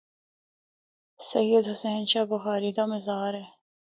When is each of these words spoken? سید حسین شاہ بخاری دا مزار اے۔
سید 1.29 1.63
حسین 1.71 2.03
شاہ 2.11 2.29
بخاری 2.31 2.71
دا 2.77 2.83
مزار 2.91 3.33
اے۔ 3.39 3.45